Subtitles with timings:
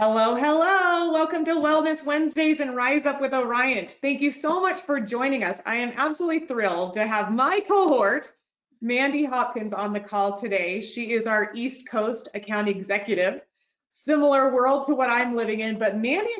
[0.00, 1.12] Hello, hello.
[1.12, 3.88] Welcome to Wellness Wednesdays and Rise Up with Orion.
[3.88, 5.60] Thank you so much for joining us.
[5.66, 8.32] I am absolutely thrilled to have my cohort,
[8.80, 10.80] Mandy Hopkins, on the call today.
[10.82, 13.40] She is our East Coast account executive.
[13.88, 16.30] Similar world to what I'm living in, but Mandy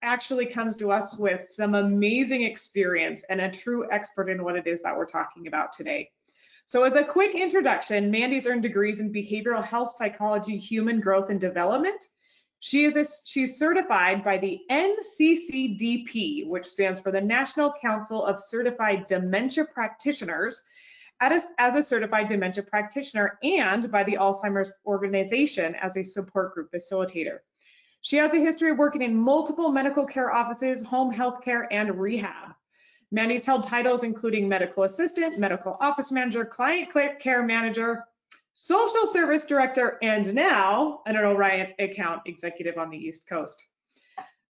[0.00, 4.66] actually comes to us with some amazing experience and a true expert in what it
[4.66, 6.10] is that we're talking about today.
[6.64, 11.38] So as a quick introduction, Mandy's earned degrees in behavioral health psychology, human growth and
[11.38, 12.06] development,
[12.64, 18.38] she is a, she's certified by the NCCDP, which stands for the National Council of
[18.38, 20.62] Certified Dementia Practitioners,
[21.18, 26.70] as, as a certified dementia practitioner and by the Alzheimer's Organization as a support group
[26.70, 27.38] facilitator.
[28.00, 31.98] She has a history of working in multiple medical care offices, home health care, and
[31.98, 32.54] rehab.
[33.10, 38.04] Mandy's held titles including medical assistant, medical office manager, client care manager,
[38.54, 43.62] social service director, and now an Orion account executive on the East Coast.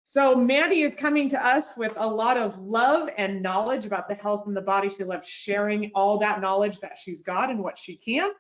[0.03, 4.15] So Mandy is coming to us with a lot of love and knowledge about the
[4.15, 4.89] health and the body.
[4.89, 8.31] She loves sharing all that knowledge that she's got and what she can.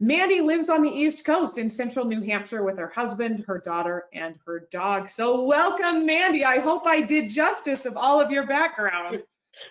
[0.00, 4.06] Mandy lives on the East Coast in central New Hampshire with her husband, her daughter,
[4.12, 5.08] and her dog.
[5.08, 6.44] So welcome, Mandy.
[6.44, 9.22] I hope I did justice of all of your background.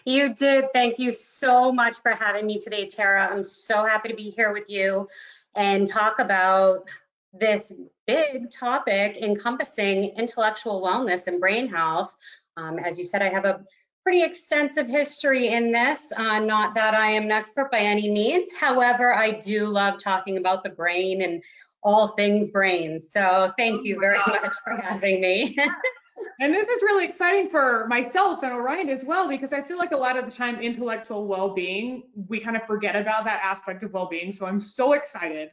[0.06, 0.66] You did.
[0.74, 3.28] Thank you so much for having me today, Tara.
[3.32, 5.08] I'm so happy to be here with you
[5.56, 6.86] and talk about
[7.34, 7.74] this
[8.08, 12.16] big topic encompassing intellectual wellness and brain health.
[12.58, 13.64] Um, as you said, I have a
[14.04, 16.12] pretty extensive history in this.
[16.16, 18.56] Uh, not that I am an expert by any means.
[18.56, 21.44] However, I do love talking about the brain and
[21.82, 23.00] all things brain.
[23.00, 25.58] So thank you very much for having me.
[26.40, 29.92] and this is really exciting for myself and Orion as well, because I feel like
[29.92, 33.94] a lot of the time intellectual well-being, we kind of forget about that aspect of
[33.94, 34.32] well-being.
[34.32, 35.50] So I'm so excited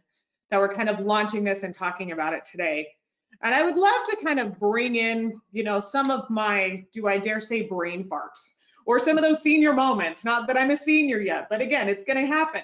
[0.50, 2.88] that we're kind of launching this and talking about it today.
[3.42, 7.08] And I would love to kind of bring in, you know, some of my, do
[7.08, 8.52] I dare say brain farts
[8.84, 12.02] or some of those senior moments, not that I'm a senior yet, but again, it's
[12.02, 12.62] going to happen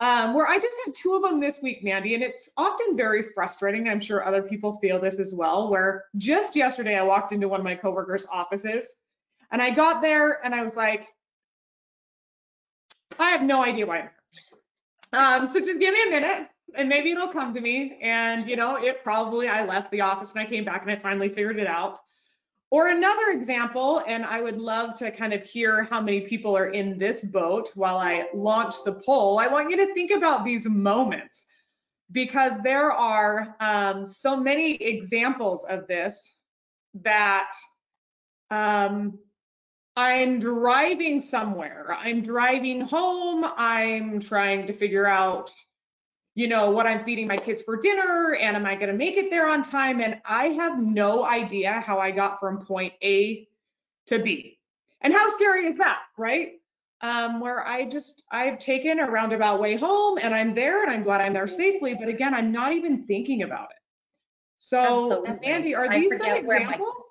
[0.00, 3.22] um, where I just had two of them this week, Mandy, and it's often very
[3.22, 3.88] frustrating.
[3.88, 7.60] I'm sure other people feel this as well, where just yesterday I walked into one
[7.60, 8.96] of my coworkers' offices
[9.50, 11.08] and I got there and I was like,
[13.18, 14.10] I have no idea why
[15.12, 17.98] Um, so just give me a minute and maybe it'll come to me.
[18.02, 20.96] And, you know, it probably, I left the office and I came back and I
[20.96, 22.00] finally figured it out.
[22.70, 26.70] Or another example, and I would love to kind of hear how many people are
[26.70, 29.38] in this boat while I launch the poll.
[29.38, 31.46] I want you to think about these moments
[32.10, 36.34] because there are um, so many examples of this
[37.02, 37.52] that
[38.50, 39.18] um,
[39.96, 45.52] I'm driving somewhere, I'm driving home, I'm trying to figure out
[46.36, 49.16] you know, what I'm feeding my kids for dinner and am I going to make
[49.16, 50.02] it there on time?
[50.02, 53.48] And I have no idea how I got from point A
[54.08, 54.58] to B.
[55.00, 56.52] And how scary is that, right?
[57.00, 61.02] Um, where I just, I've taken a roundabout way home and I'm there and I'm
[61.02, 61.94] glad I'm there safely.
[61.94, 63.82] But again, I'm not even thinking about it.
[64.58, 65.46] So, Absolutely.
[65.46, 67.02] Andy, are these some examples?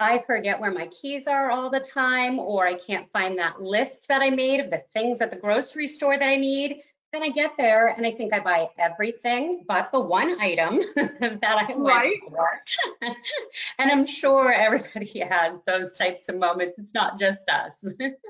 [0.00, 4.08] I forget where my keys are all the time, or I can't find that list
[4.08, 6.82] that I made of the things at the grocery store that I need
[7.14, 11.66] then I get there and I think I buy everything but the one item that
[11.68, 12.20] I went right.
[12.28, 12.60] for.
[13.78, 16.78] and I'm sure everybody has those types of moments.
[16.78, 17.84] It's not just us.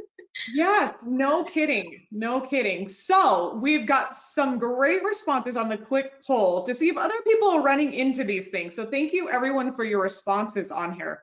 [0.55, 2.07] yes, no kidding.
[2.13, 2.89] No kidding.
[2.89, 7.49] So we've got some great responses on the quick poll to see if other people
[7.51, 8.75] are running into these things.
[8.75, 11.23] So thank you everyone for your responses on here.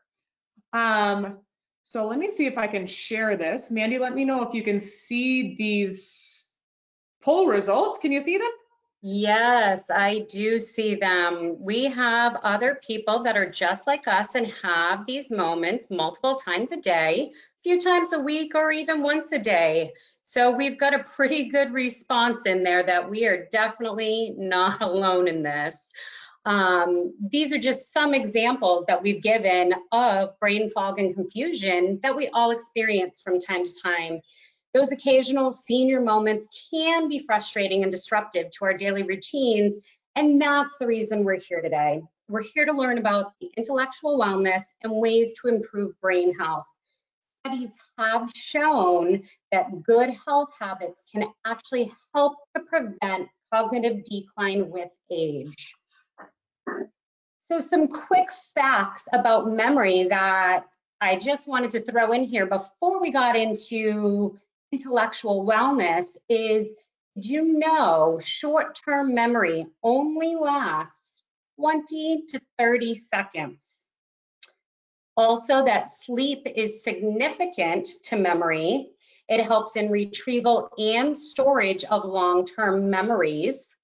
[0.73, 1.39] Um,
[1.83, 3.71] so let me see if I can share this.
[3.71, 6.20] Mandy, let me know if you can see these
[7.21, 7.99] poll results.
[7.99, 8.51] Can you see them?
[9.03, 11.55] Yes, I do see them.
[11.59, 16.71] We have other people that are just like us and have these moments multiple times
[16.71, 19.93] a day, a few times a week, or even once a day.
[20.21, 25.27] So we've got a pretty good response in there that we are definitely not alone
[25.27, 25.75] in this.
[26.45, 32.15] Um, these are just some examples that we've given of brain fog and confusion that
[32.15, 34.21] we all experience from time to time.
[34.73, 39.81] Those occasional senior moments can be frustrating and disruptive to our daily routines,
[40.15, 42.01] and that's the reason we're here today.
[42.29, 46.67] We're here to learn about the intellectual wellness and ways to improve brain health.
[47.21, 54.97] Studies have shown that good health habits can actually help to prevent cognitive decline with
[55.11, 55.73] age.
[57.49, 60.63] So some quick facts about memory that
[61.01, 64.39] I just wanted to throw in here before we got into
[64.71, 66.67] intellectual wellness is
[67.15, 71.23] did you know short-term memory only lasts
[71.59, 73.89] 20 to 30 seconds.
[75.17, 78.91] Also, that sleep is significant to memory.
[79.27, 83.75] It helps in retrieval and storage of long-term memories.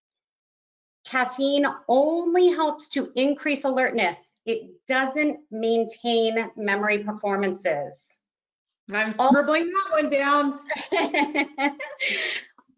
[1.06, 4.34] Caffeine only helps to increase alertness.
[4.46, 8.07] It doesn't maintain memory performances.
[8.94, 10.60] I'm scribbling that one down.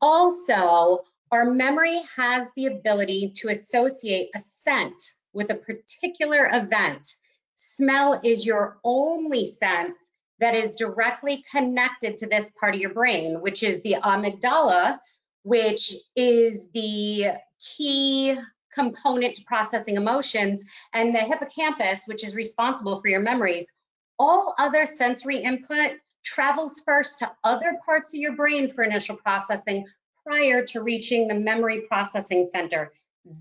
[0.02, 5.00] also, our memory has the ability to associate a scent
[5.34, 7.08] with a particular event.
[7.56, 9.98] Smell is your only sense
[10.40, 14.98] that is directly connected to this part of your brain, which is the amygdala,
[15.44, 17.28] which is the
[17.60, 18.36] key
[18.74, 20.64] component to processing emotions,
[20.94, 23.74] and the hippocampus, which is responsible for your memories.
[24.20, 25.94] All other sensory input
[26.24, 29.86] travels first to other parts of your brain for initial processing
[30.26, 32.92] prior to reaching the memory processing center,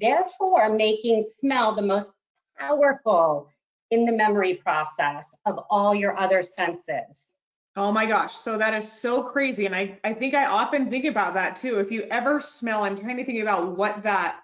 [0.01, 2.13] therefore making smell the most
[2.57, 3.49] powerful
[3.91, 7.35] in the memory process of all your other senses.
[7.77, 8.35] Oh my gosh.
[8.35, 9.67] So that is so crazy.
[9.67, 11.79] And I, I think I often think about that too.
[11.79, 14.41] If you ever smell, I'm trying to think about what that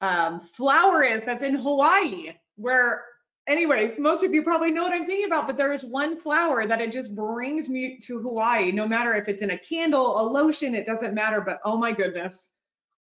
[0.00, 3.04] um, flower is that's in Hawaii, where,
[3.46, 6.66] anyways, most of you probably know what I'm thinking about, but there is one flower
[6.66, 10.22] that it just brings me to Hawaii, no matter if it's in a candle, a
[10.22, 11.40] lotion, it doesn't matter.
[11.40, 12.54] But oh my goodness,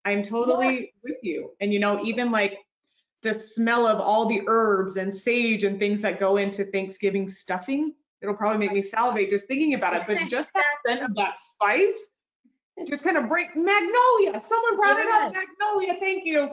[0.05, 0.85] I'm totally yeah.
[1.03, 1.51] with you.
[1.59, 2.57] And you know, even like
[3.21, 7.93] the smell of all the herbs and sage and things that go into Thanksgiving stuffing
[8.23, 10.03] It'll probably make me salivate just thinking about it.
[10.07, 12.12] But just that scent of that spice
[12.87, 14.39] just kind of break magnolia.
[14.39, 15.07] Someone brought yes.
[15.07, 15.33] it up.
[15.33, 16.49] Magnolia, thank you.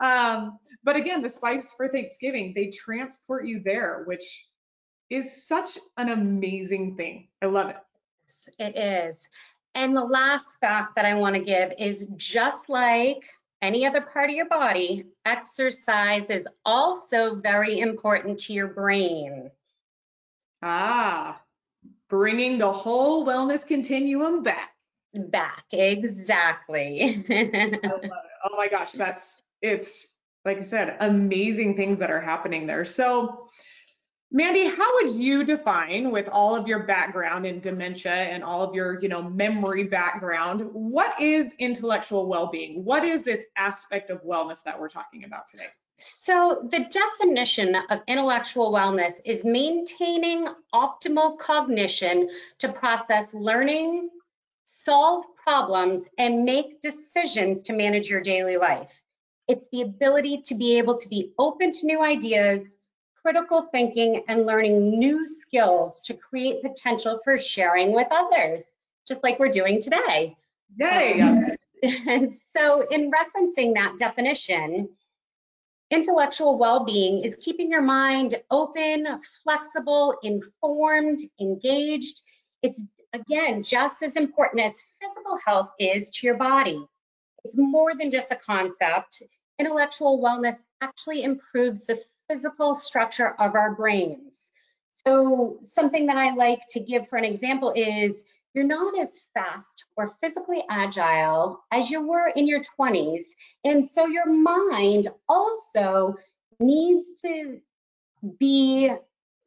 [0.00, 4.46] Um, but again, the spice for Thanksgiving, they transport you there, which
[5.10, 7.28] is such an amazing thing.
[7.42, 7.76] I love it.
[8.58, 9.28] It is.
[9.74, 13.24] And the last fact that I want to give is just like
[13.60, 19.50] any other part of your body, exercise is also very important to your brain.
[20.62, 21.40] Ah,
[22.08, 24.70] bringing the whole wellness continuum back.
[25.14, 27.24] Back, exactly.
[27.30, 28.10] I love it.
[28.44, 30.06] Oh my gosh, that's it's
[30.44, 32.84] like I said, amazing things that are happening there.
[32.84, 33.48] So,
[34.30, 38.74] Mandy, how would you define with all of your background in dementia and all of
[38.74, 42.84] your, you know, memory background, what is intellectual well-being?
[42.84, 45.66] What is this aspect of wellness that we're talking about today?
[45.98, 54.10] So, the definition of intellectual wellness is maintaining optimal cognition to process learning,
[54.68, 59.02] solve problems, and make decisions to manage your daily life.
[59.48, 62.78] It's the ability to be able to be open to new ideas,
[63.22, 68.62] critical thinking, and learning new skills to create potential for sharing with others,
[69.06, 70.36] just like we're doing today.
[70.76, 71.20] Yay!
[71.20, 71.46] Um,
[72.32, 74.88] so, in referencing that definition,
[75.90, 79.06] Intellectual well-being is keeping your mind open,
[79.42, 82.20] flexible, informed, engaged.
[82.62, 82.84] It's
[83.20, 86.84] again just as important as physical health is to your body.
[87.44, 89.22] It's more than just a concept.
[89.58, 94.52] Intellectual wellness actually improves the physical structure of our brains.
[94.92, 98.24] So something that I like to give for an example is
[98.54, 103.22] you're not as fast or physically agile as you were in your 20s.
[103.64, 106.16] And so your mind also
[106.58, 107.60] needs to
[108.38, 108.90] be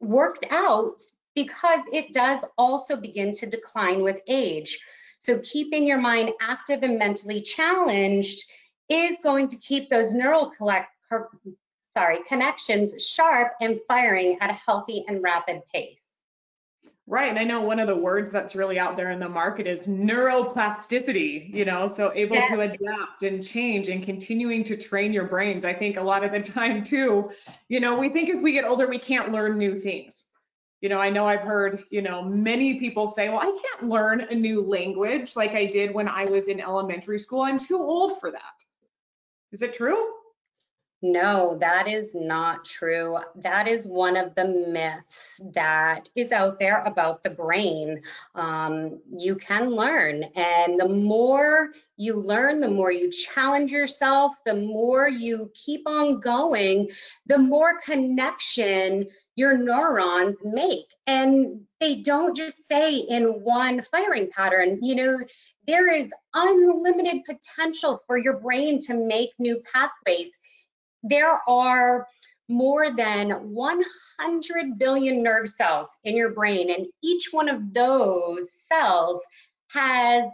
[0.00, 1.02] worked out
[1.34, 4.78] because it does also begin to decline with age.
[5.18, 8.44] So keeping your mind active and mentally challenged
[8.88, 10.90] is going to keep those neural collect,
[11.82, 16.06] sorry, connections sharp and firing at a healthy and rapid pace.
[17.06, 17.28] Right.
[17.28, 19.88] And I know one of the words that's really out there in the market is
[19.88, 22.50] neuroplasticity, you know, so able yes.
[22.50, 25.64] to adapt and change and continuing to train your brains.
[25.64, 27.30] I think a lot of the time, too,
[27.68, 30.24] you know, we think as we get older, we can't learn new things.
[30.82, 34.20] You know, I know I've heard, you know, many people say, well, I can't learn
[34.22, 37.42] a new language like I did when I was in elementary school.
[37.42, 38.64] I'm too old for that.
[39.52, 40.12] Is it true?
[41.04, 43.18] No, that is not true.
[43.36, 48.00] That is one of the myths that is out there about the brain.
[48.36, 54.54] Um, you can learn, and the more you learn, the more you challenge yourself, the
[54.54, 56.88] more you keep on going,
[57.26, 60.86] the more connection your neurons make.
[61.06, 64.78] And they don't just stay in one firing pattern.
[64.82, 65.18] You know,
[65.66, 70.30] there is unlimited potential for your brain to make new pathways
[71.02, 72.06] there are
[72.48, 79.24] more than 100 billion nerve cells in your brain, and each one of those cells
[79.70, 80.26] has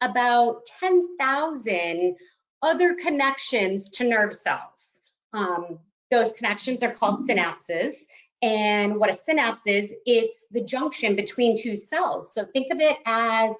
[0.00, 2.16] about 10,000
[2.62, 5.02] other connections to nerve cells.
[5.32, 5.78] Um,
[6.10, 7.94] those connections are called synapses.
[8.42, 12.32] And what a synapse is, it's the junction between two cells.
[12.32, 13.56] So think of it as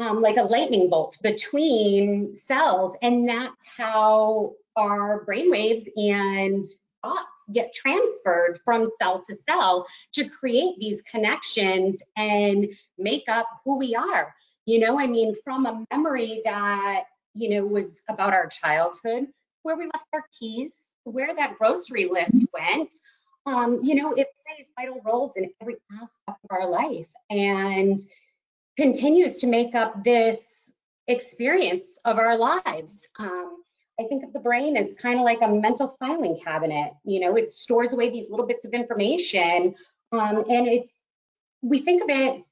[0.00, 6.64] um, like a lightning bolt between cells, and that's how our brainwaves and
[7.02, 13.78] thoughts get transferred from cell to cell to create these connections and make up who
[13.78, 14.34] we are.
[14.66, 19.26] You know, I mean, from a memory that, you know, was about our childhood,
[19.62, 22.94] where we left our keys, where that grocery list went,
[23.48, 27.98] um, you know, it plays vital roles in every aspect of our life and
[28.76, 30.74] continues to make up this
[31.06, 33.08] experience of our lives.
[33.18, 33.62] Um,
[33.98, 36.92] I think of the brain as kind of like a mental filing cabinet.
[37.04, 39.74] You know, it stores away these little bits of information,
[40.12, 41.00] um, and it's
[41.62, 42.44] we think of it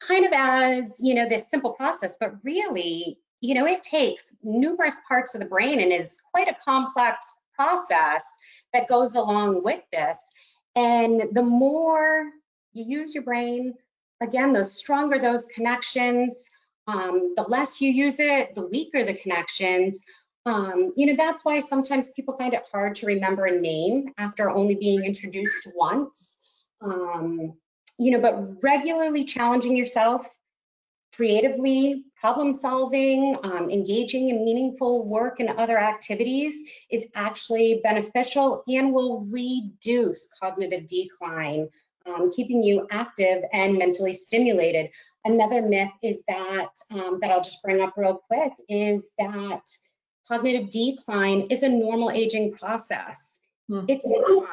[0.00, 4.96] kind of as you know this simple process, but really, you know, it takes numerous
[5.06, 8.33] parts of the brain and is quite a complex process
[8.74, 10.30] that goes along with this.
[10.76, 12.30] And the more
[12.74, 13.74] you use your brain,
[14.20, 16.50] again, the stronger those connections.
[16.86, 20.04] Um, the less you use it, the weaker the connections.
[20.44, 24.50] Um, you know, that's why sometimes people find it hard to remember a name after
[24.50, 26.38] only being introduced once.
[26.82, 27.54] Um,
[27.98, 30.26] you know, but regularly challenging yourself
[31.14, 38.92] creatively, problem solving, um, engaging in meaningful work and other activities is actually beneficial and
[38.92, 41.68] will reduce cognitive decline,
[42.06, 44.90] um, keeping you active and mentally stimulated.
[45.24, 49.62] Another myth is that, um, that I'll just bring up real quick, is that
[50.26, 53.40] cognitive decline is a normal aging process.
[53.68, 53.84] Hmm.
[53.88, 54.48] It's not.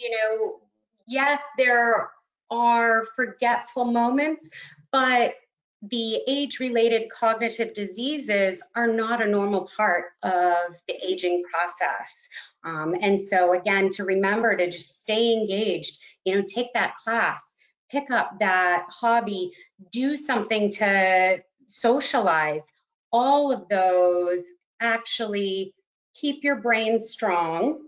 [0.00, 0.60] You know,
[1.06, 2.10] yes, there
[2.50, 4.48] are forgetful moments,
[4.92, 5.34] but
[5.82, 12.28] the age related cognitive diseases are not a normal part of the aging process.
[12.64, 17.56] Um, and so, again, to remember to just stay engaged, you know, take that class,
[17.90, 19.52] pick up that hobby,
[19.92, 22.66] do something to socialize.
[23.12, 24.46] All of those
[24.80, 25.74] actually
[26.14, 27.86] keep your brain strong,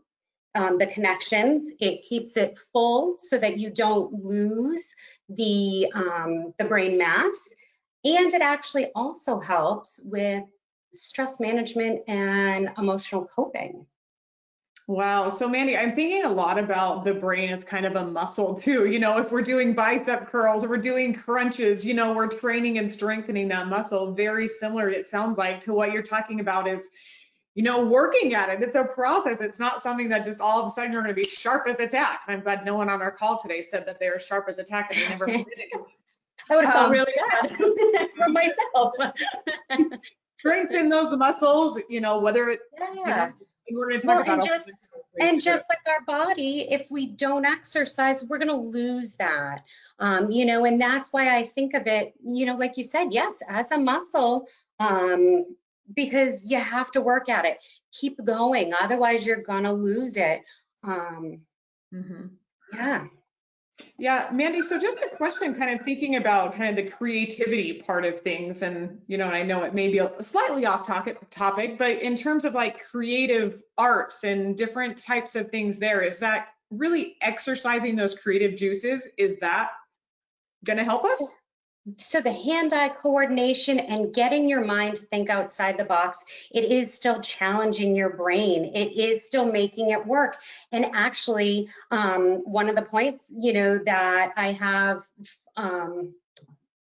[0.55, 1.73] um, the connections.
[1.81, 4.95] It keeps it full so that you don't lose
[5.29, 7.37] the, um, the brain mass.
[8.05, 10.45] And it actually also helps with
[10.93, 13.87] stress management and emotional coping.
[14.91, 15.31] Wow.
[15.31, 18.87] So, Mandy, I'm thinking a lot about the brain as kind of a muscle too.
[18.87, 22.79] You know, if we're doing bicep curls or we're doing crunches, you know, we're training
[22.79, 24.13] and strengthening that muscle.
[24.15, 26.91] Very similar, it sounds like, to what you're talking about is,
[27.55, 28.63] you know, working at it.
[28.63, 29.41] It's a process.
[29.41, 31.79] It's not something that just all of a sudden you're going to be sharp as
[31.79, 32.23] a tack.
[32.27, 34.59] And I'm glad no one on our call today said that they are sharp as
[34.59, 35.71] a tack and they never did it.
[36.49, 37.51] I would have felt um, really bad
[38.17, 38.95] for myself.
[40.41, 42.87] strengthen those muscles, you know, whether it, yeah.
[42.89, 43.33] You know,
[43.73, 44.89] we're going to talk well, about and just,
[45.21, 49.65] and just like our body, if we don't exercise, we're going to lose that.
[49.99, 53.13] Um, you know, and that's why I think of it, you know, like you said,
[53.13, 54.49] yes, as a muscle,
[54.81, 55.45] um,
[55.95, 57.59] because you have to work at it.
[57.93, 60.43] Keep going, otherwise you're going to lose it.
[60.83, 61.43] Um,
[61.95, 62.27] mm-hmm.
[62.75, 63.07] Yeah.
[63.99, 68.05] Yeah, Mandy, so just a question kind of thinking about kind of the creativity part
[68.05, 71.79] of things and you know, I know it may be a slightly off topic topic,
[71.79, 76.49] but in terms of like creative arts and different types of things there, is that
[76.71, 79.07] really exercising those creative juices?
[79.19, 79.71] Is that
[80.65, 81.35] going to help us?
[81.97, 86.93] So the hand-eye coordination and getting your mind to think outside the box it is
[86.93, 88.73] still challenging your brain.
[88.75, 90.37] It is still making it work.
[90.73, 95.03] And actually um, one of the points you know that i have
[95.57, 96.15] um,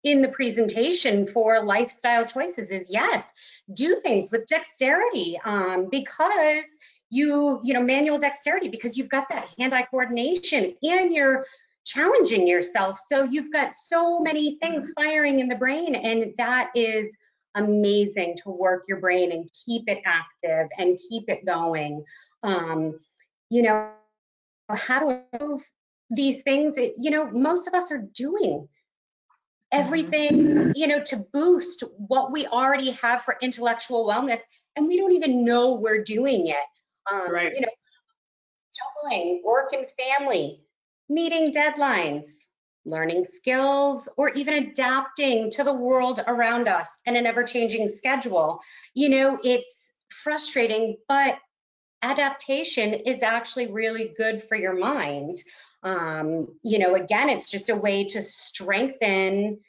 [0.04, 3.30] in the presentation for lifestyle choices is yes
[3.72, 6.78] do things with dexterity um, because
[7.10, 11.44] you you know manual dexterity because you've got that hand-eye coordination and you're
[11.86, 12.98] challenging yourself.
[13.08, 15.04] So you've got so many things mm-hmm.
[15.04, 17.10] firing in the brain, and that is
[17.54, 22.04] amazing to work your brain and keep it active and keep it going.
[22.42, 22.98] Um,
[23.48, 23.90] you know,
[24.68, 25.62] how to move
[26.10, 28.68] these things, that, you know, most of us are doing
[29.72, 30.70] everything, mm-hmm.
[30.74, 34.40] you know, to boost what we already have for intellectual wellness,
[34.74, 36.56] and we don't even know we're doing it.
[37.10, 37.52] Um, right.
[37.54, 37.68] You know,
[38.76, 39.86] juggling work and
[40.18, 40.60] family,
[41.08, 42.46] meeting deadlines,
[42.84, 48.60] learning skills, or even adapting to the world around us and an ever changing schedule.
[48.94, 51.38] You know, it's frustrating, but
[52.02, 55.36] adaptation is actually really good for your mind.
[55.82, 59.60] Um, you know, again, it's just a way to strengthen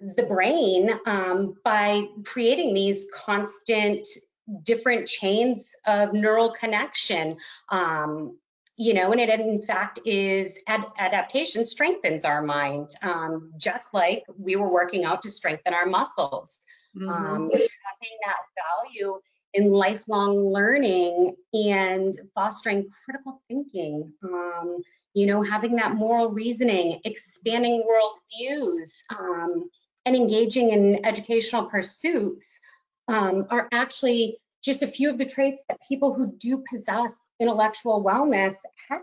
[0.00, 4.06] the brain um, by creating these constant
[4.62, 7.36] different chains of neural connection.
[7.70, 8.36] Um,
[8.76, 14.24] you know, and it in fact is ad- adaptation strengthens our mind, um, just like
[14.38, 16.58] we were working out to strengthen our muscles.
[16.96, 17.08] Mm-hmm.
[17.08, 18.36] Um, having that
[18.94, 19.20] value
[19.54, 24.82] in lifelong learning and fostering critical thinking, um,
[25.14, 29.70] you know, having that moral reasoning, expanding world views, um,
[30.06, 32.60] and engaging in educational pursuits
[33.08, 38.02] um, are actually just a few of the traits that people who do possess intellectual
[38.02, 38.56] wellness
[38.88, 39.02] have.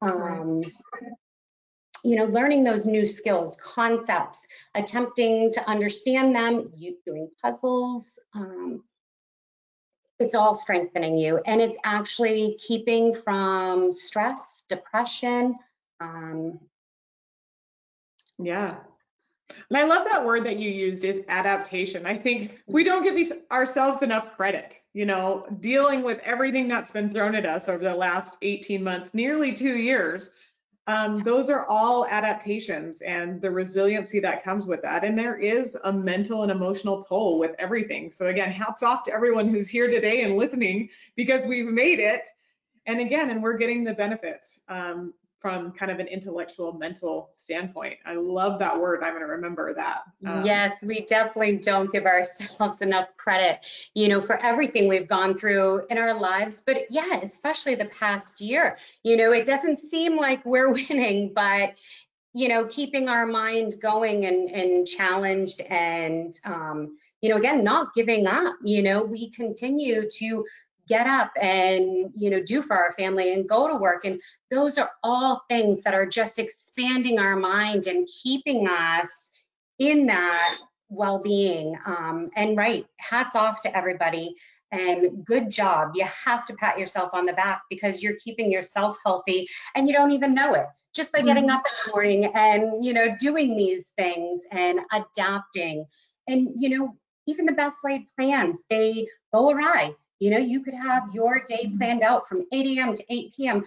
[0.00, 0.62] Um,
[2.04, 8.84] you know, learning those new skills, concepts, attempting to understand them, you doing puzzles, um,
[10.18, 15.54] it's all strengthening you and it's actually keeping from stress, depression.
[16.00, 16.58] Um,
[18.38, 18.78] yeah,
[19.70, 22.06] and I love that word that you used is adaptation.
[22.06, 27.12] I think we don't give ourselves enough credit, you know, dealing with everything that's been
[27.12, 30.30] thrown at us over the last 18 months, nearly two years.
[30.86, 35.04] Um, those are all adaptations and the resiliency that comes with that.
[35.04, 38.10] And there is a mental and emotional toll with everything.
[38.10, 42.26] So again, hats off to everyone who's here today and listening because we've made it.
[42.86, 44.60] And again, and we're getting the benefits.
[44.68, 47.94] Um, from kind of an intellectual mental standpoint.
[48.04, 49.02] I love that word.
[49.02, 50.02] I'm going to remember that.
[50.26, 53.60] Um, yes, we definitely don't give ourselves enough credit,
[53.94, 56.62] you know, for everything we've gone through in our lives.
[56.66, 61.74] But yeah, especially the past year, you know, it doesn't seem like we're winning, but
[62.34, 67.94] you know, keeping our mind going and, and challenged and, um, you know, again, not
[67.94, 70.44] giving up, you know, we continue to
[70.88, 74.04] get up and you know do for our family and go to work.
[74.04, 79.32] And those are all things that are just expanding our mind and keeping us
[79.78, 81.76] in that well-being.
[81.86, 84.34] Um, and right hats off to everybody
[84.72, 85.92] and good job.
[85.94, 89.94] You have to pat yourself on the back because you're keeping yourself healthy and you
[89.94, 90.66] don't even know it.
[90.94, 91.56] Just by getting mm-hmm.
[91.56, 95.86] up in the morning and you know doing these things and adapting.
[96.26, 96.96] And you know
[97.26, 101.72] even the best laid plans they go awry you know, you could have your day
[101.76, 102.94] planned out from 8 a.m.
[102.94, 103.64] to 8 p.m.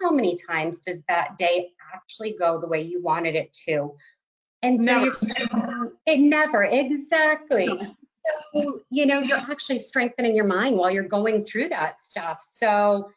[0.00, 3.94] How many times does that day actually go the way you wanted it to?
[4.62, 5.92] And so never.
[6.06, 7.66] it never, exactly.
[8.52, 12.42] So, you know, you're actually strengthening your mind while you're going through that stuff.
[12.44, 13.10] So,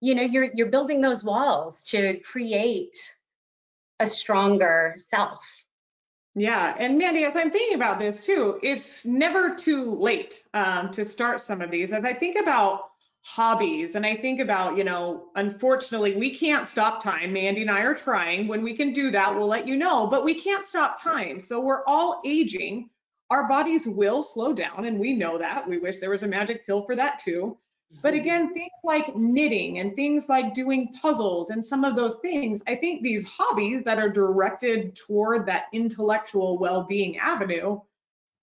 [0.00, 2.96] you know, you're you're building those walls to create
[4.00, 5.44] a stronger self.
[6.38, 11.04] Yeah, and Mandy, as I'm thinking about this too, it's never too late um, to
[11.04, 11.92] start some of these.
[11.92, 12.82] As I think about
[13.22, 17.32] hobbies and I think about, you know, unfortunately, we can't stop time.
[17.32, 18.46] Mandy and I are trying.
[18.46, 21.40] When we can do that, we'll let you know, but we can't stop time.
[21.40, 22.90] So we're all aging.
[23.30, 25.68] Our bodies will slow down, and we know that.
[25.68, 27.58] We wish there was a magic pill for that too.
[28.02, 32.62] But again, things like knitting and things like doing puzzles and some of those things,
[32.66, 37.80] I think these hobbies that are directed toward that intellectual well being avenue,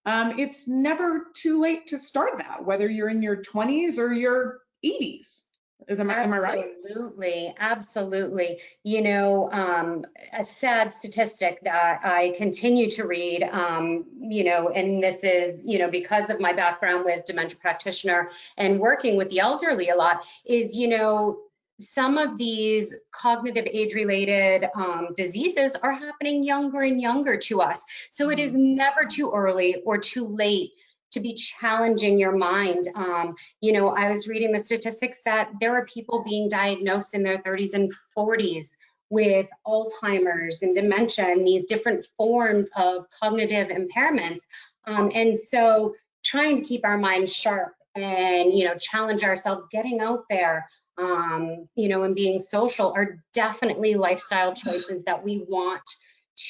[0.06, 4.62] um, it's never too late to start that, whether you're in your 20s or your
[4.84, 5.44] 80s.
[5.88, 6.66] Is am, am I right?
[6.84, 8.60] Absolutely, absolutely.
[8.84, 15.04] You know, um, a sad statistic that I continue to read, um, you know, and
[15.04, 19.40] this is, you know, because of my background with dementia practitioner and working with the
[19.40, 21.38] elderly a lot, is, you know,
[21.80, 27.84] some of these cognitive age-related um, diseases are happening younger and younger to us.
[28.10, 28.76] So it is mm-hmm.
[28.76, 30.72] never too early or too late
[31.16, 32.88] to be challenging your mind.
[32.94, 37.24] Um, you know, I was reading the statistics that there are people being diagnosed in
[37.24, 38.76] their 30s and 40s
[39.10, 44.42] with Alzheimer's and dementia and these different forms of cognitive impairments.
[44.86, 50.02] Um, and so trying to keep our minds sharp and, you know, challenge ourselves, getting
[50.02, 50.66] out there,
[50.98, 55.84] um, you know, and being social are definitely lifestyle choices that we want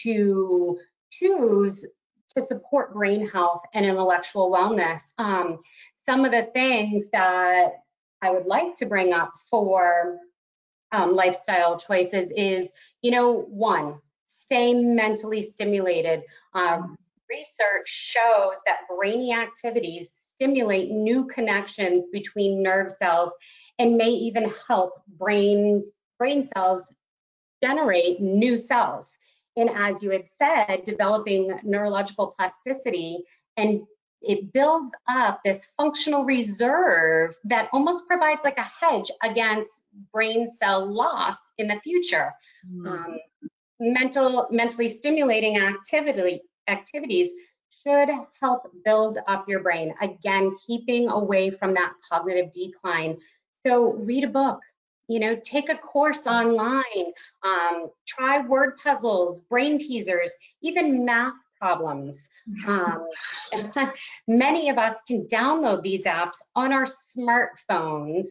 [0.04, 0.80] to
[1.12, 1.86] choose
[2.38, 5.02] to support brain health and intellectual wellness.
[5.18, 5.60] Um,
[5.94, 7.74] some of the things that
[8.22, 10.18] I would like to bring up for
[10.92, 12.72] um, lifestyle choices is,
[13.02, 16.24] you know, one, stay mentally stimulated.
[16.54, 16.98] Um,
[17.30, 23.34] research shows that brainy activities stimulate new connections between nerve cells
[23.80, 26.94] and may even help brains, brain cells
[27.64, 29.18] generate new cells.
[29.58, 33.20] And as you had said, developing neurological plasticity
[33.58, 33.82] and
[34.22, 40.86] it builds up this functional reserve that almost provides like a hedge against brain cell
[40.86, 42.34] loss in the future.
[42.70, 42.88] Mm.
[42.88, 43.20] Um,
[43.80, 47.30] mental, mentally stimulating activity activities
[47.84, 48.10] should
[48.42, 49.94] help build up your brain.
[50.02, 53.18] Again, keeping away from that cognitive decline.
[53.66, 54.60] So read a book,
[55.08, 57.14] you know, take a course online,
[57.44, 62.30] um, try word puzzles, brain teasers, even math problems.
[62.68, 63.08] Um,
[64.28, 68.28] many of us can download these apps on our smartphones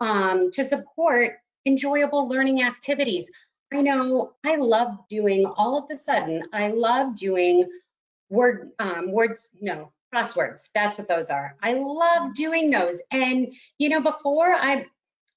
[0.00, 1.34] um, to support
[1.66, 3.30] enjoyable learning activities.
[3.72, 7.68] I know I love doing all of the sudden, I love doing
[8.30, 10.70] word um, words, no, crosswords.
[10.74, 11.56] That's what those are.
[11.62, 13.00] I love doing those.
[13.10, 14.86] And you know, before I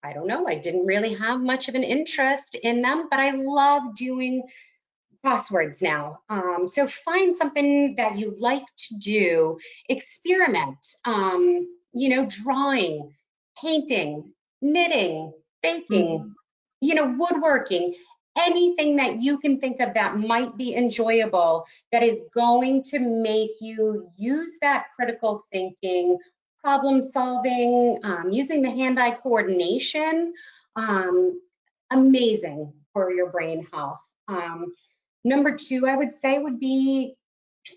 [0.03, 3.31] I don't know, I didn't really have much of an interest in them, but I
[3.31, 4.43] love doing
[5.23, 6.19] crosswords now.
[6.29, 9.59] Um, so find something that you like to do,
[9.89, 13.13] experiment, um, you know, drawing,
[13.61, 16.29] painting, knitting, baking, mm-hmm.
[16.79, 17.93] you know, woodworking,
[18.37, 23.51] anything that you can think of that might be enjoyable, that is going to make
[23.59, 26.17] you use that critical thinking,
[26.63, 30.33] problem solving, um, using the hand-eye coordination,
[30.75, 31.41] um,
[31.91, 34.01] amazing for your brain health.
[34.27, 34.73] Um,
[35.23, 37.15] number two, I would say would be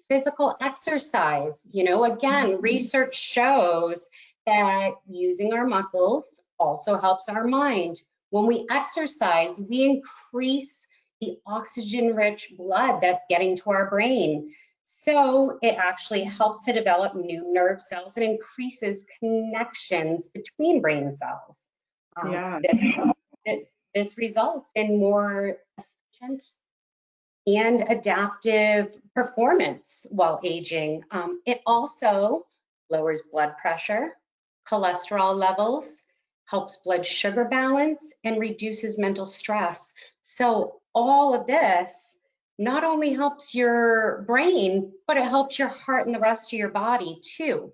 [0.09, 1.66] physical exercise.
[1.70, 2.62] You know, again, mm-hmm.
[2.62, 4.09] research shows
[4.47, 7.97] that using our muscles also helps our mind.
[8.31, 10.87] When we exercise, we increase
[11.20, 14.53] the oxygen rich blood that's getting to our brain.
[14.85, 21.62] So it actually helps to develop new nerve cells and increases connections between brain cells.
[22.23, 22.59] Um, yeah.
[22.62, 23.59] This,
[23.94, 26.44] this results in more efficient
[27.47, 31.05] and adaptive performance while aging.
[31.11, 32.47] Um, it also
[32.90, 34.16] lowers blood pressure,
[34.68, 36.05] cholesterol levels,
[36.47, 39.94] helps blood sugar balance, and reduces mental stress.
[40.20, 42.13] So all of this
[42.59, 46.71] not only helps your brain, but it helps your heart and the rest of your
[46.71, 47.73] body too.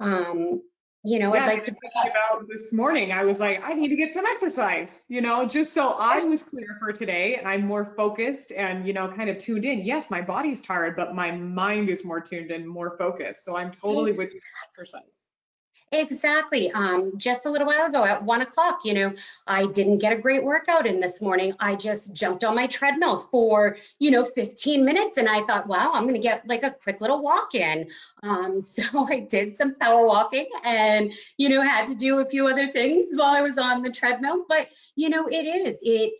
[0.00, 0.62] Um,
[1.04, 3.10] you know, yeah, I'd like to about this morning.
[3.10, 6.44] I was like, I need to get some exercise, you know, just so I was
[6.44, 9.80] clear for today and I'm more focused and, you know, kind of tuned in.
[9.80, 13.44] Yes, my body's tired, but my mind is more tuned in, more focused.
[13.44, 14.32] So I'm totally with
[14.68, 15.22] exercise.
[15.94, 16.72] Exactly.
[16.72, 19.12] Um, just a little while ago at one o'clock, you know,
[19.46, 21.52] I didn't get a great workout in this morning.
[21.60, 25.92] I just jumped on my treadmill for, you know, 15 minutes and I thought, wow,
[25.92, 27.90] I'm going to get like a quick little walk in.
[28.22, 32.48] Um, so I did some power walking and, you know, had to do a few
[32.48, 34.46] other things while I was on the treadmill.
[34.48, 36.14] But, you know, it is, it,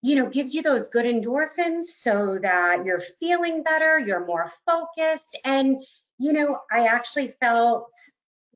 [0.00, 5.38] you know, gives you those good endorphins so that you're feeling better, you're more focused.
[5.44, 5.82] And,
[6.18, 7.92] you know, I actually felt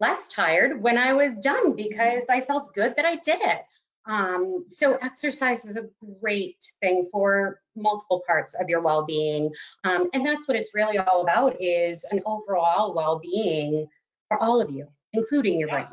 [0.01, 3.63] less tired when I was done because I felt good that I did it.
[4.07, 5.89] Um, so exercise is a
[6.21, 9.53] great thing for multiple parts of your well-being,
[9.85, 13.87] um, and that's what it's really all about: is an overall well-being
[14.29, 15.87] for all of you, including your brain.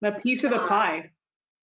[0.00, 1.10] The piece of the um, pie.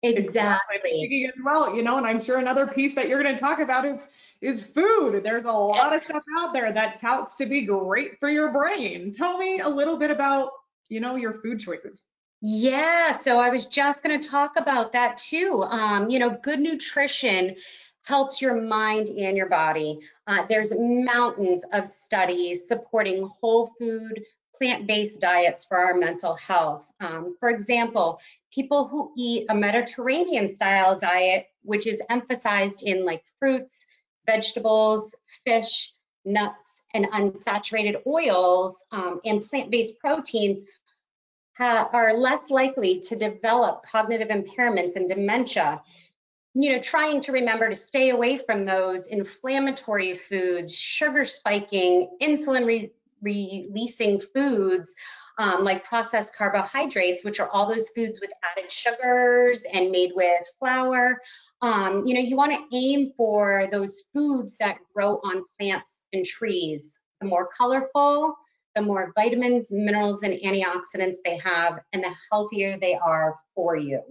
[0.04, 0.76] Exactly.
[0.84, 1.26] exactly.
[1.26, 3.86] As well, you know, and I'm sure another piece that you're going to talk about
[3.86, 4.06] is
[4.42, 5.24] is food.
[5.24, 9.12] There's a lot of stuff out there that touts to be great for your brain.
[9.12, 10.52] Tell me a little bit about
[10.90, 12.04] you know, your food choices.
[12.42, 15.64] Yeah, so I was just going to talk about that too.
[15.64, 17.56] Um, you know, good nutrition
[18.04, 20.00] helps your mind and your body.
[20.28, 24.24] Uh, there's mountains of studies supporting whole food,
[24.56, 26.92] plant-based diets for our mental health.
[27.00, 28.20] Um, for example,
[28.54, 33.86] people who eat a Mediterranean style diet, which is emphasized in like fruits,
[34.26, 35.94] vegetables, fish,
[36.26, 40.64] nuts, and unsaturated oils um, and plant-based proteins
[41.58, 45.82] ha- are less likely to develop cognitive impairments and dementia.
[46.54, 52.66] You know, trying to remember to stay away from those inflammatory foods, sugar spiking, insulin
[52.66, 54.96] re- releasing foods,
[55.38, 60.44] um, like processed carbohydrates, which are all those foods with added sugars and made with
[60.60, 61.22] flour.
[61.62, 66.26] Um, you know, you want to aim for those foods that grow on plants and
[66.26, 67.00] trees.
[67.22, 68.36] The more colorful,
[68.76, 74.02] the more vitamins, minerals, and antioxidants they have, and the healthier they are for you.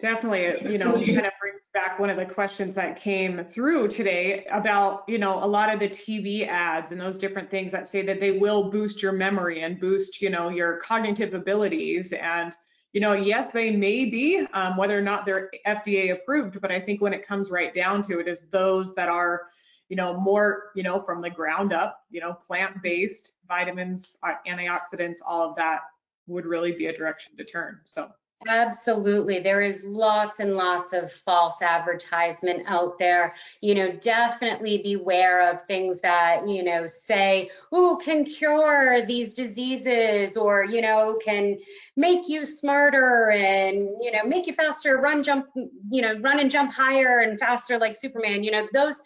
[0.00, 3.88] Definitely, you know, it kind of brings back one of the questions that came through
[3.88, 7.86] today about, you know, a lot of the TV ads and those different things that
[7.86, 12.14] say that they will boost your memory and boost, you know, your cognitive abilities.
[12.14, 12.54] And,
[12.94, 16.80] you know, yes, they may be, um, whether or not they're FDA approved, but I
[16.80, 19.48] think when it comes right down to it, is those that are,
[19.90, 25.18] you know, more, you know, from the ground up, you know, plant-based vitamins, uh, antioxidants,
[25.26, 25.80] all of that
[26.26, 27.80] would really be a direction to turn.
[27.84, 28.10] So
[28.48, 29.40] Absolutely.
[29.40, 33.34] There is lots and lots of false advertisement out there.
[33.60, 40.38] You know, definitely beware of things that, you know, say, oh, can cure these diseases
[40.38, 41.58] or, you know, can
[41.96, 45.46] make you smarter and, you know, make you faster, run, jump,
[45.90, 48.42] you know, run and jump higher and faster like Superman.
[48.42, 49.02] You know, those,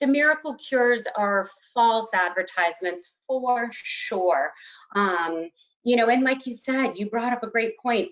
[0.00, 4.52] the miracle cures are false advertisements for sure.
[4.96, 5.50] Um,
[5.84, 8.10] you know, and like you said, you brought up a great point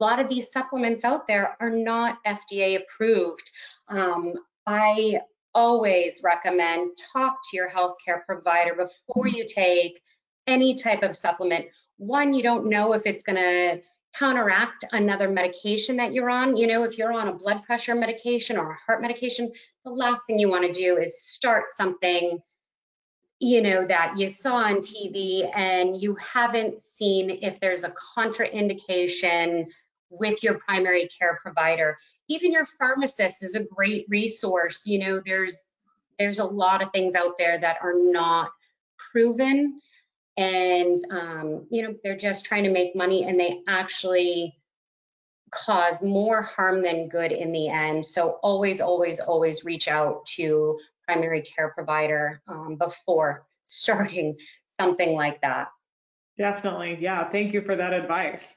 [0.00, 3.50] a lot of these supplements out there are not FDA approved.
[3.88, 4.34] Um,
[4.66, 5.20] I
[5.54, 10.00] always recommend talk to your healthcare provider before you take
[10.46, 11.66] any type of supplement.
[11.98, 13.82] One, you don't know if it's going to
[14.14, 16.56] counteract another medication that you're on.
[16.56, 19.52] You know, if you're on a blood pressure medication or a heart medication,
[19.84, 22.40] the last thing you want to do is start something
[23.42, 29.66] you know that you saw on TV and you haven't seen if there's a contraindication
[30.10, 31.98] with your primary care provider.
[32.28, 34.86] Even your pharmacist is a great resource.
[34.86, 35.62] You know, there's
[36.18, 38.50] there's a lot of things out there that are not
[39.12, 39.80] proven.
[40.36, 44.56] And um, you know they're just trying to make money and they actually
[45.50, 48.04] cause more harm than good in the end.
[48.04, 54.36] So always always always reach out to primary care provider um, before starting
[54.78, 55.68] something like that.
[56.38, 56.98] Definitely.
[57.00, 57.28] Yeah.
[57.30, 58.56] Thank you for that advice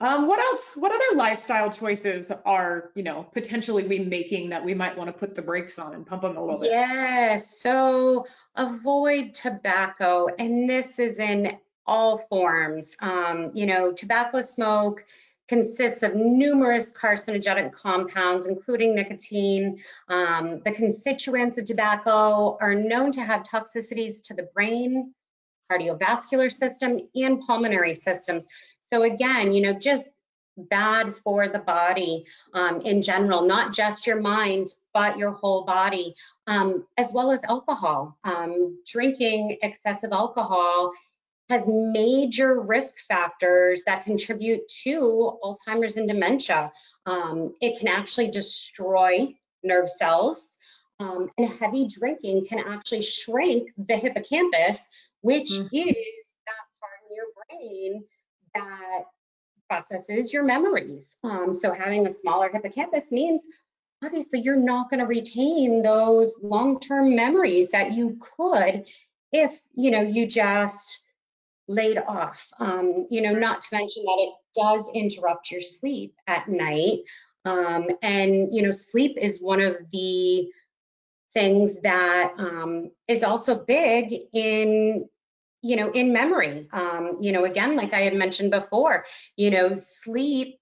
[0.00, 0.76] um, what else?
[0.76, 5.12] What other lifestyle choices are, you know, potentially we making that we might want to
[5.12, 6.70] put the brakes on and pump them a little bit?
[6.70, 7.60] Yes.
[7.60, 12.96] So avoid tobacco, and this is in all forms.
[13.00, 15.04] Um, you know, tobacco smoke
[15.48, 19.82] consists of numerous carcinogenic compounds, including nicotine.
[20.08, 25.12] Um, the constituents of tobacco are known to have toxicities to the brain,
[25.70, 28.48] cardiovascular system, and pulmonary systems.
[28.94, 30.08] So again, you know, just
[30.56, 36.14] bad for the body um, in general, not just your mind, but your whole body,
[36.46, 38.16] um, as well as alcohol.
[38.22, 40.92] Um, drinking excessive alcohol
[41.48, 46.70] has major risk factors that contribute to Alzheimer's and dementia.
[47.04, 50.56] Um, it can actually destroy nerve cells,
[51.00, 54.88] um, and heavy drinking can actually shrink the hippocampus,
[55.20, 55.74] which mm-hmm.
[55.74, 55.96] is
[56.46, 58.04] that part of your brain
[58.54, 59.04] that
[59.68, 61.16] processes your memories.
[61.24, 63.48] Um, so having a smaller hippocampus means
[64.04, 68.84] obviously you're not going to retain those long-term memories that you could
[69.32, 71.02] if you know you just
[71.66, 72.46] laid off.
[72.58, 77.00] Um, you know, not to mention that it does interrupt your sleep at night.
[77.44, 80.50] Um, and you know, sleep is one of the
[81.32, 85.08] things that um, is also big in
[85.64, 86.68] you know, in memory.
[86.72, 90.58] Um, you know, again, like I had mentioned before, you know, sleep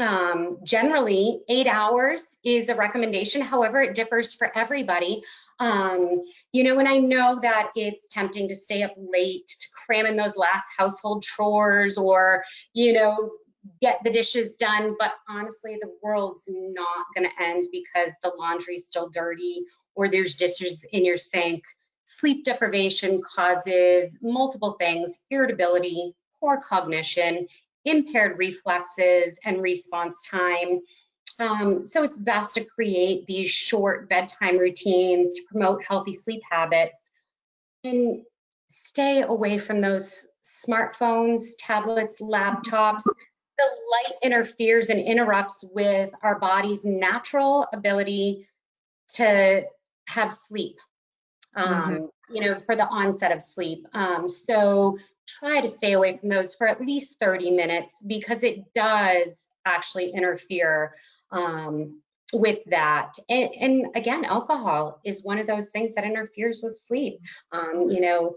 [0.00, 3.42] um, generally eight hours is a recommendation.
[3.42, 5.22] However, it differs for everybody.
[5.60, 10.06] Um, you know, and I know that it's tempting to stay up late to cram
[10.06, 13.30] in those last household chores or, you know,
[13.80, 14.96] get the dishes done.
[14.98, 19.62] But honestly, the world's not going to end because the laundry's still dirty
[19.94, 21.62] or there's dishes in your sink
[22.12, 27.46] Sleep deprivation causes multiple things, irritability, poor cognition,
[27.84, 30.80] impaired reflexes and response time.
[31.38, 37.08] Um, so it's best to create these short bedtime routines to promote healthy sleep habits
[37.84, 38.22] and
[38.68, 43.04] stay away from those smartphones, tablets, laptops.
[43.04, 48.48] The light interferes and interrupts with our body's natural ability
[49.14, 49.62] to
[50.08, 50.76] have sleep
[51.56, 52.34] um, mm-hmm.
[52.34, 53.86] you know, for the onset of sleep.
[53.92, 58.72] Um, so try to stay away from those for at least 30 minutes because it
[58.74, 60.94] does actually interfere
[61.30, 62.00] um,
[62.32, 63.14] with that.
[63.28, 67.20] And, and, again, alcohol is one of those things that interferes with sleep.
[67.52, 68.36] Um, you know,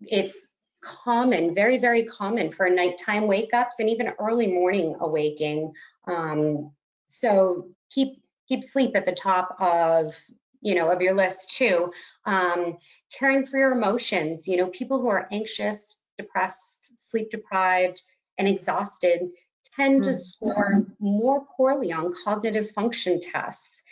[0.00, 5.72] it's common, very, very common for nighttime wake ups and even early morning awaking.
[6.06, 6.72] Um,
[7.06, 10.14] so keep keep sleep at the top of
[10.60, 11.92] you know, of your list too.
[12.24, 12.78] Um,
[13.18, 18.02] caring for your emotions, you know, people who are anxious, depressed, sleep deprived,
[18.38, 19.30] and exhausted
[19.76, 20.10] tend mm-hmm.
[20.10, 23.82] to score more poorly on cognitive function tests.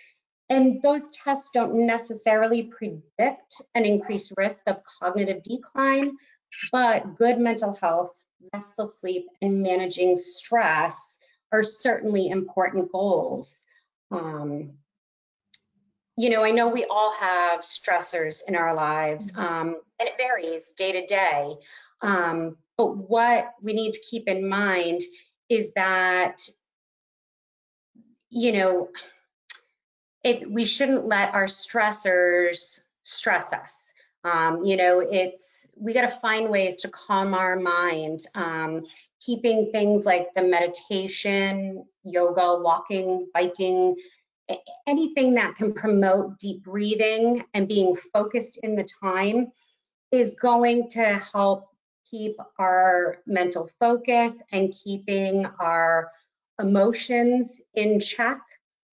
[0.50, 6.16] And those tests don't necessarily predict an increased risk of cognitive decline,
[6.70, 8.14] but good mental health,
[8.52, 11.18] restful sleep, and managing stress
[11.50, 13.62] are certainly important goals.
[14.10, 14.74] Um,
[16.16, 19.40] you know, I know we all have stressors in our lives, mm-hmm.
[19.40, 21.54] um, and it varies day to day.
[22.02, 25.00] Um, but what we need to keep in mind
[25.48, 26.40] is that,
[28.30, 28.88] you know,
[30.22, 33.92] it, we shouldn't let our stressors stress us.
[34.24, 38.20] Um, you know, it's we got to find ways to calm our mind.
[38.34, 38.86] Um,
[39.20, 43.96] keeping things like the meditation, yoga, walking, biking,
[44.86, 49.50] anything that can promote deep breathing and being focused in the time
[50.12, 51.68] is going to help
[52.10, 56.10] keep our mental focus and keeping our
[56.60, 58.40] emotions in check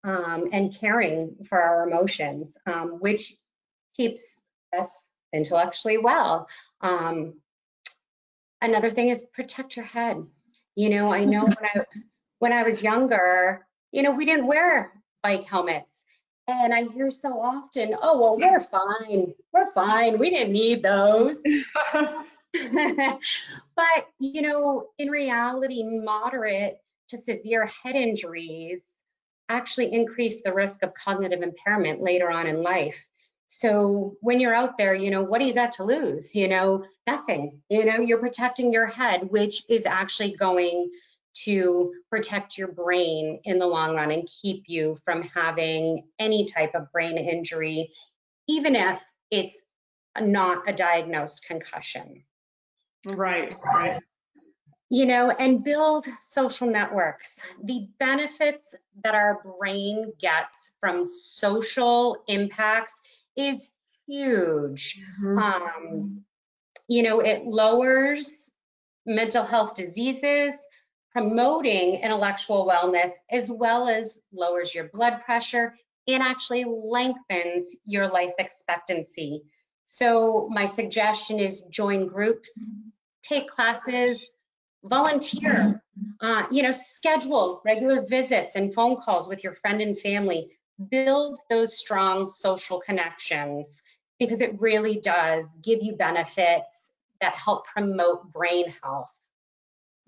[0.04, 3.34] um, and caring for our emotions, um, which
[3.96, 4.40] keeps
[4.76, 6.48] us intellectually well.
[6.80, 7.40] Um,
[8.61, 10.24] another thing is protect your head.
[10.76, 11.84] You know, I know when I
[12.38, 16.04] when I was younger, you know, we didn't wear bike helmets.
[16.46, 18.61] And I hear so often, oh, well, we're
[19.09, 19.35] fine.
[19.52, 20.18] We're fine.
[20.18, 21.38] We didn't need those.
[22.52, 26.78] but, you know, in reality, moderate
[27.09, 28.94] to severe head injuries
[29.48, 33.07] actually increase the risk of cognitive impairment later on in life.
[33.46, 36.37] So when you're out there, you know, what do you got to lose?
[36.37, 37.61] You know, nothing.
[37.70, 40.90] You know, you're protecting your head, which is actually going
[41.45, 46.75] to protect your brain in the long run and keep you from having any type
[46.75, 47.91] of brain injury,
[48.49, 49.62] even if it's
[50.21, 52.25] not a diagnosed concussion.
[53.07, 54.01] Right, right.
[54.91, 57.38] You know, and build social networks.
[57.62, 63.01] The benefits that our brain gets from social impacts
[63.37, 63.71] is
[64.07, 65.05] huge.
[65.23, 65.38] Mm-hmm.
[65.38, 66.25] Um,
[66.88, 68.51] you know, it lowers
[69.05, 70.67] mental health diseases,
[71.12, 75.75] promoting intellectual wellness, as well as lowers your blood pressure
[76.07, 79.42] and actually lengthens your life expectancy.
[79.85, 82.51] So, my suggestion is join groups,
[83.23, 84.37] take classes,
[84.85, 85.83] volunteer,
[86.21, 90.51] uh, you know, schedule regular visits and phone calls with your friend and family
[90.90, 93.83] build those strong social connections
[94.18, 99.28] because it really does give you benefits that help promote brain health.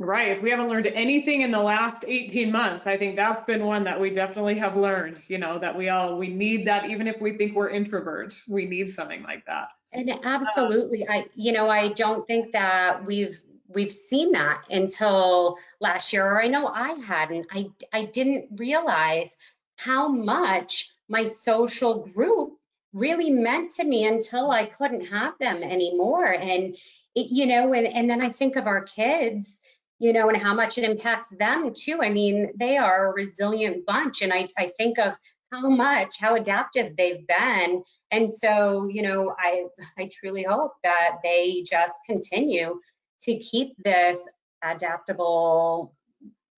[0.01, 0.31] Right.
[0.31, 3.85] If we haven't learned anything in the last 18 months, I think that's been one
[3.85, 7.21] that we definitely have learned, you know, that we all we need that even if
[7.21, 9.69] we think we're introverts, we need something like that.
[9.93, 11.07] And absolutely.
[11.07, 16.43] I you know, I don't think that we've we've seen that until last year or
[16.43, 17.49] I know I hadn't.
[17.53, 19.37] I I didn't realize
[19.77, 22.55] how much my social group
[22.95, 26.25] really meant to me until I couldn't have them anymore.
[26.25, 26.77] And,
[27.15, 29.60] it, you know, and, and then I think of our kids,
[30.01, 32.01] you know, and how much it impacts them too.
[32.03, 34.23] I mean, they are a resilient bunch.
[34.23, 35.17] And I, I think of
[35.53, 37.85] how much, how adaptive they've been.
[38.11, 39.67] And so, you know, I,
[39.99, 42.81] I truly hope that they just continue
[43.21, 44.27] to keep this
[44.63, 45.95] adaptable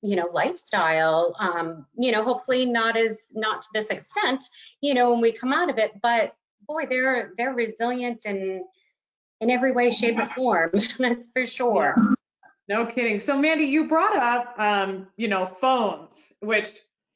[0.04, 4.44] you know lifestyle um you know hopefully not as not to this extent
[4.80, 6.34] you know when we come out of it but
[6.66, 8.64] boy they're they're resilient in
[9.40, 11.94] in every way shape or form that's for sure
[12.68, 16.70] no kidding so mandy you brought up um you know phones which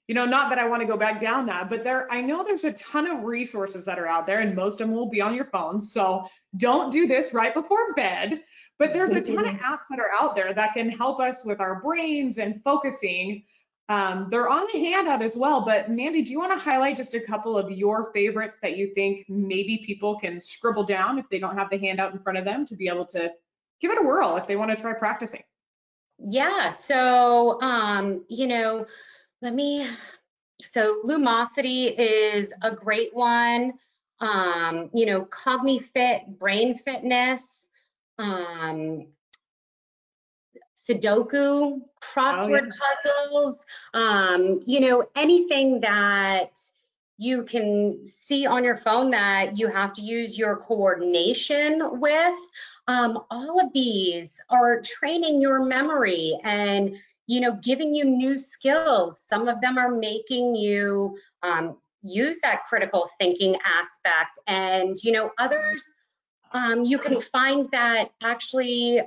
[0.09, 2.45] you know not that i want to go back down that but there i know
[2.45, 5.21] there's a ton of resources that are out there and most of them will be
[5.21, 8.41] on your phone so don't do this right before bed
[8.79, 11.61] but there's a ton of apps that are out there that can help us with
[11.61, 13.45] our brains and focusing.
[13.89, 15.61] Um, they're on the handout as well.
[15.65, 18.93] But Mandy, do you want to highlight just a couple of your favorites that you
[18.95, 22.45] think maybe people can scribble down if they don't have the handout in front of
[22.45, 23.31] them to be able to
[23.81, 25.43] give it a whirl if they want to try practicing?
[26.19, 26.71] Yeah.
[26.71, 28.87] So, um, you know,
[29.43, 29.87] let me.
[30.65, 33.75] So Lumosity is a great one.
[34.21, 37.57] Um, you know, CogniFit, Brain Fitness
[38.19, 39.07] um,
[40.77, 43.21] Sudoku, crossword oh, yeah.
[43.31, 46.51] puzzles, um, you know, anything that
[47.19, 52.39] you can see on your phone that you have to use your coordination with.
[52.88, 56.94] Um, all of these are training your memory and
[57.27, 59.20] you know giving you new skills.
[59.20, 65.33] Some of them are making you um, use that critical thinking aspect, and you know
[65.38, 65.94] others
[66.52, 69.00] um, you can find that actually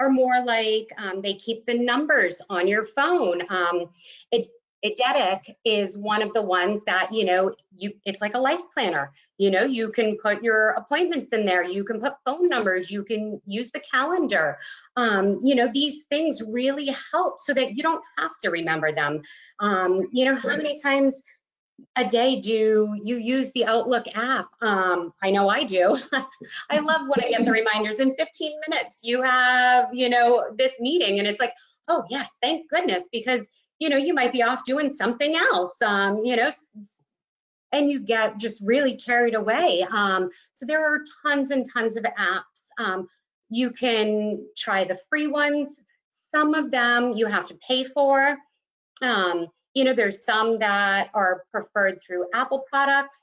[0.00, 3.42] are more like um, they keep the numbers on your phone.
[3.48, 3.90] Um,
[4.30, 4.46] it,
[4.84, 9.12] Eidetic is one of the ones that you know you it's like a life planner.
[9.38, 11.62] You know, you can put your appointments in there.
[11.62, 12.90] You can put phone numbers.
[12.90, 14.58] You can use the calendar.
[14.96, 19.22] Um, you know, these things really help so that you don't have to remember them.
[19.60, 21.22] Um, you know, how many times
[21.96, 24.48] a day do you use the Outlook app?
[24.60, 25.98] Um, I know I do.
[26.70, 29.02] I love when I get the reminders in 15 minutes.
[29.04, 31.52] You have, you know, this meeting, and it's like,
[31.88, 33.50] oh yes, thank goodness, because
[33.82, 36.52] you know you might be off doing something else, um, you know,
[37.72, 39.84] and you get just really carried away.
[39.90, 42.68] Um, so there are tons and tons of apps.
[42.78, 43.08] Um,
[43.50, 45.82] you can try the free ones.
[46.12, 48.38] Some of them you have to pay for.
[49.02, 53.18] Um, you know, there's some that are preferred through Apple products,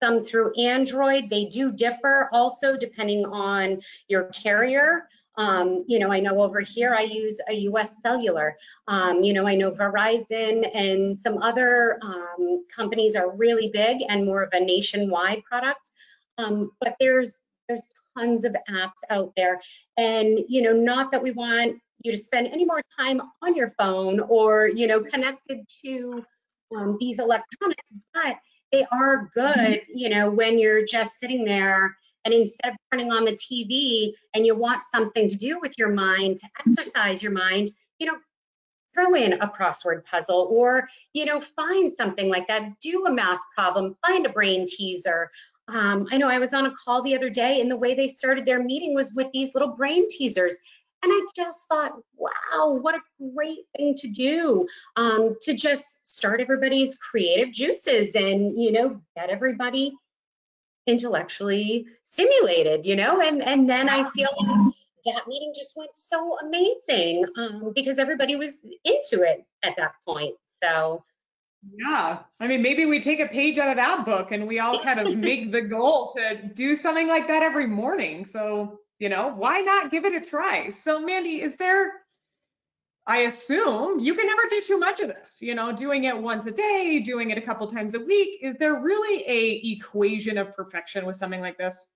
[0.00, 1.28] some through Android.
[1.28, 5.08] They do differ also depending on your carrier.
[5.36, 8.56] Um, you know, I know over here I use a US cellular.
[8.88, 14.24] Um, you know, I know Verizon and some other um, companies are really big and
[14.24, 15.90] more of a nationwide product.
[16.38, 19.60] Um, but there's there's tons of apps out there,
[19.96, 23.70] and you know, not that we want you to spend any more time on your
[23.78, 26.24] phone or you know connected to
[26.76, 28.36] um, these electronics, but
[28.72, 31.96] they are good, you know, when you're just sitting there
[32.26, 35.90] and instead of turning on the TV and you want something to do with your
[35.90, 37.70] mind, to exercise your mind,
[38.00, 38.16] you know,
[38.92, 42.80] throw in a crossword puzzle or, you know, find something like that.
[42.80, 45.30] Do a math problem, find a brain teaser.
[45.68, 48.08] Um, I know I was on a call the other day and the way they
[48.08, 50.56] started their meeting was with these little brain teasers.
[51.04, 53.00] And I just thought, wow, what a
[53.34, 54.66] great thing to do
[54.96, 59.92] um, to just start everybody's creative juices and, you know, get everybody
[60.86, 64.74] intellectually stimulated, you know, and and then I feel like
[65.04, 70.34] that meeting just went so amazing um, because everybody was into it at that point.
[70.46, 71.04] So
[71.74, 74.82] yeah, I mean, maybe we take a page out of that book and we all
[74.82, 78.24] kind of make the goal to do something like that every morning.
[78.24, 80.70] So, you know, why not give it a try?
[80.70, 81.92] So, Mandy, is there
[83.08, 86.46] I assume you can never do too much of this, you know, doing it once
[86.46, 88.38] a day, doing it a couple times a week.
[88.42, 91.86] Is there really a equation of perfection with something like this?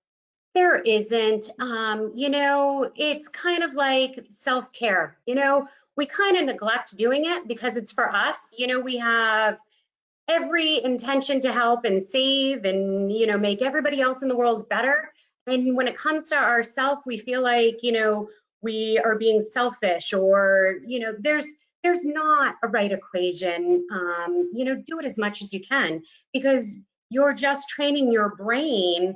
[0.53, 1.49] There isn't.
[1.59, 5.17] Um, you know, it's kind of like self-care.
[5.25, 8.53] You know, we kind of neglect doing it because it's for us.
[8.57, 9.57] You know, we have
[10.29, 14.69] every intention to help and save and, you know, make everybody else in the world
[14.69, 15.11] better.
[15.47, 18.29] And when it comes to ourself, we feel like, you know,
[18.61, 21.47] we are being selfish or you know there's
[21.83, 23.85] there's not a right equation.
[23.91, 26.03] Um, you know do it as much as you can
[26.33, 26.77] because
[27.09, 29.15] you're just training your brain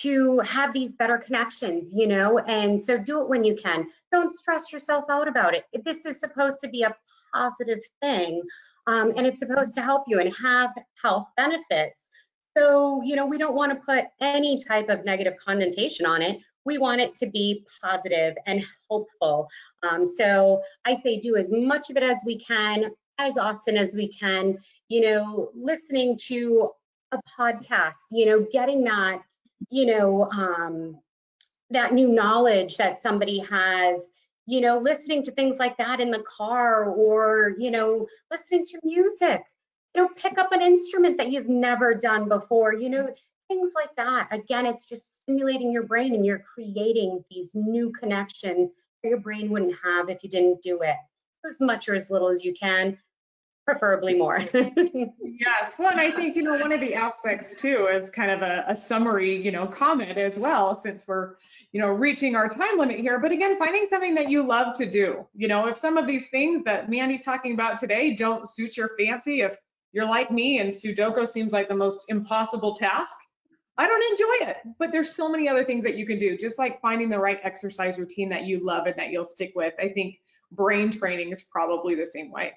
[0.00, 3.86] to have these better connections you know and so do it when you can.
[4.10, 5.64] Don't stress yourself out about it.
[5.84, 6.94] This is supposed to be a
[7.34, 8.42] positive thing
[8.86, 10.70] um, and it's supposed to help you and have
[11.00, 12.08] health benefits.
[12.56, 16.42] So you know we don't want to put any type of negative connotation on it
[16.64, 19.48] we want it to be positive and hopeful.
[19.82, 23.94] Um, so I say do as much of it as we can, as often as
[23.94, 24.58] we can,
[24.88, 26.70] you know, listening to
[27.12, 29.22] a podcast, you know, getting that,
[29.70, 30.98] you know, um,
[31.70, 34.10] that new knowledge that somebody has,
[34.46, 38.80] you know, listening to things like that in the car or, you know, listening to
[38.82, 39.42] music,
[39.94, 43.08] you know, pick up an instrument that you've never done before, you know,
[43.52, 44.28] things like that.
[44.30, 48.70] Again, it's just stimulating your brain and you're creating these new connections
[49.02, 50.96] that your brain wouldn't have if you didn't do it.
[51.48, 52.96] As much or as little as you can,
[53.66, 54.38] preferably more.
[54.54, 55.74] yes.
[55.78, 58.64] Well, and I think, you know, one of the aspects too is kind of a,
[58.68, 61.34] a, summary, you know, comment as well, since we're,
[61.72, 63.18] you know, reaching our time limit here.
[63.18, 65.26] But again, finding something that you love to do.
[65.34, 68.90] You know, if some of these things that Mandy's talking about today don't suit your
[68.96, 69.56] fancy, if
[69.92, 73.16] you're like me and Sudoku seems like the most impossible task,
[73.78, 76.58] I don't enjoy it, but there's so many other things that you can do, just
[76.58, 79.72] like finding the right exercise routine that you love and that you'll stick with.
[79.80, 80.20] I think
[80.50, 82.52] brain training is probably the same way.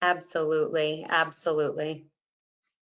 [0.00, 1.06] Absolutely.
[1.08, 2.06] Absolutely.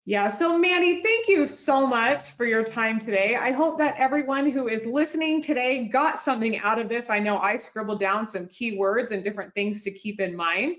[0.04, 0.28] Yeah.
[0.28, 3.34] So, Mandy, thank you so much for your time today.
[3.34, 7.10] I hope that everyone who is listening today got something out of this.
[7.10, 10.76] I know I scribbled down some keywords and different things to keep in mind.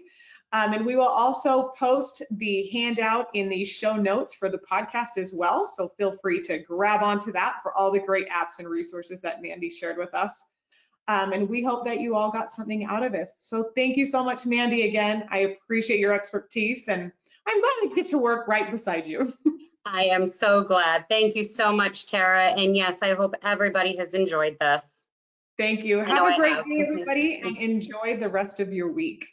[0.54, 5.18] Um, and we will also post the handout in the show notes for the podcast
[5.18, 5.68] as well.
[5.68, 9.42] So feel free to grab onto that for all the great apps and resources that
[9.42, 10.42] Mandy shared with us.
[11.10, 13.36] Um, and we hope that you all got something out of this.
[13.40, 15.26] So thank you so much, Mandy, again.
[15.32, 17.12] I appreciate your expertise and
[17.46, 19.34] I'm glad to get to work right beside you.
[19.86, 21.06] I am so glad.
[21.10, 22.48] Thank you so much, Tara.
[22.48, 25.08] And yes, I hope everybody has enjoyed this.
[25.58, 26.00] Thank you.
[26.00, 26.66] Have a great have.
[26.66, 29.26] day, everybody, and enjoy the rest of your week.